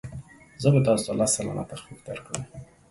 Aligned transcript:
زه 0.61 0.67
به 0.73 0.79
تاسو 0.87 1.03
ته 1.07 1.11
لس 1.19 1.31
سلنه 1.35 1.63
تخفیف 1.71 1.99
درکړم. 2.07 2.43